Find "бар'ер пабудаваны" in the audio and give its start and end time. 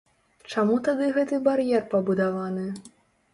1.49-2.65